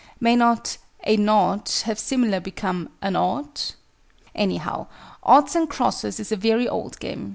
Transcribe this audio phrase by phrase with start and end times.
[0.19, 3.75] May not "a nought" have similarly become "an ought"?
[4.33, 4.87] Anyhow,
[5.21, 7.29] "oughts and crosses" is a very old game.